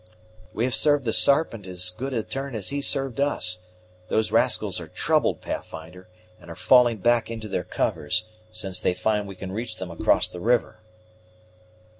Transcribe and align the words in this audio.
"We 0.51 0.63
have 0.65 0.73
served 0.73 1.05
the 1.05 1.13
Sarpent 1.13 1.67
as 1.67 1.91
good 1.91 2.11
a 2.11 2.23
turn 2.23 2.55
as 2.55 2.69
he 2.69 2.81
served 2.81 3.19
us. 3.19 3.59
Those 4.07 4.31
rascals 4.31 4.79
are 4.79 4.87
troubled, 4.87 5.41
Pathfinder, 5.41 6.09
and 6.39 6.49
are 6.49 6.55
falling 6.55 6.97
back 6.97 7.29
into 7.29 7.47
their 7.47 7.63
covers, 7.63 8.25
since 8.51 8.79
they 8.79 8.95
find 8.95 9.27
we 9.27 9.35
can 9.35 9.51
reach 9.51 9.75
them 9.75 9.91
across 9.91 10.27
the 10.27 10.39
river." 10.41 10.79